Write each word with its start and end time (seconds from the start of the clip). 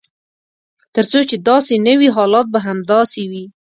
تر 0.93 1.03
څو 1.11 1.19
چې 1.29 1.35
داسې 1.49 1.73
نه 1.85 1.93
وي 1.99 2.09
حالات 2.15 2.47
به 2.53 2.59
همداسې 2.67 3.21
وي. 3.31 3.45